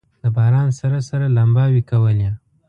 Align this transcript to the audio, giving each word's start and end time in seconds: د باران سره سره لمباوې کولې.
د 0.23 0.25
باران 0.35 0.69
سره 0.79 0.99
سره 1.09 1.25
لمباوې 1.37 1.81
کولې. 1.89 2.29